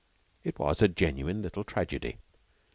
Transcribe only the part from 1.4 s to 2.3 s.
little tragedy.